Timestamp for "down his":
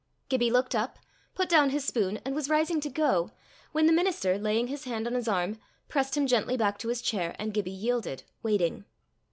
1.47-1.85